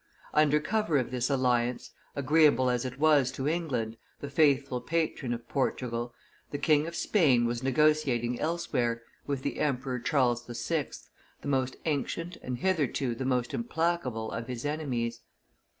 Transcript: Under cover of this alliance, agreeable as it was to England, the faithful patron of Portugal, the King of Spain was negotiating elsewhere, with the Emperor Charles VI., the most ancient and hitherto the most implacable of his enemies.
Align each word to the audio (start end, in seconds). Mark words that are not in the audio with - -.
Under 0.33 0.59
cover 0.59 0.97
of 0.97 1.11
this 1.11 1.29
alliance, 1.29 1.91
agreeable 2.15 2.71
as 2.71 2.85
it 2.85 2.97
was 2.97 3.31
to 3.33 3.47
England, 3.47 3.97
the 4.19 4.31
faithful 4.31 4.81
patron 4.81 5.31
of 5.31 5.47
Portugal, 5.47 6.11
the 6.49 6.57
King 6.57 6.87
of 6.87 6.95
Spain 6.95 7.45
was 7.45 7.61
negotiating 7.61 8.39
elsewhere, 8.39 9.03
with 9.27 9.43
the 9.43 9.59
Emperor 9.59 9.99
Charles 9.99 10.43
VI., 10.47 10.87
the 11.41 11.47
most 11.49 11.75
ancient 11.85 12.35
and 12.37 12.57
hitherto 12.57 13.13
the 13.13 13.25
most 13.25 13.53
implacable 13.53 14.31
of 14.31 14.47
his 14.47 14.65
enemies. 14.65 15.21